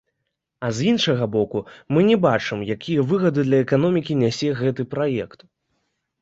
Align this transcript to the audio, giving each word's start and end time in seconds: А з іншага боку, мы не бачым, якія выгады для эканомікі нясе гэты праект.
А 0.67 0.69
з 0.77 0.85
іншага 0.91 1.27
боку, 1.35 1.61
мы 1.95 2.03
не 2.07 2.17
бачым, 2.25 2.63
якія 2.77 3.05
выгады 3.13 3.45
для 3.51 3.61
эканомікі 3.67 4.19
нясе 4.23 4.49
гэты 4.63 4.89
праект. 4.97 5.39